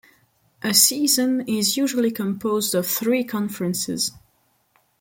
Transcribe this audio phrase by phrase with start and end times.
[0.63, 4.09] A season is usually composed of three conferences.